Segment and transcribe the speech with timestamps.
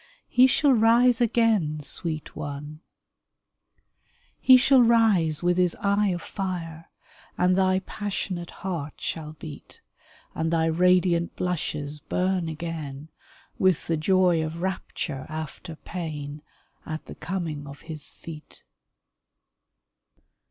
[0.29, 2.81] He shall rise again, sweet one!
[3.67, 6.89] 232 A RED ROSE He shall rise with his eye of fire—
[7.37, 9.79] And thy passionate heart shall beat,
[10.33, 13.09] And thy radiant blushes burn again,
[13.59, 16.41] With the joy of rapture after pain
[16.83, 18.63] At the coming of his feet